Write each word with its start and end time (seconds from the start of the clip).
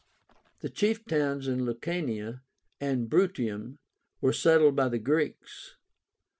The 0.61 0.69
chief 0.71 1.05
towns 1.05 1.47
in 1.47 1.59
Lucania 1.63 2.41
and 2.79 3.07
Bruttium 3.07 3.77
were 4.19 4.33
settled 4.33 4.75
by 4.75 4.89
the 4.89 4.97
Greeks. 4.97 5.75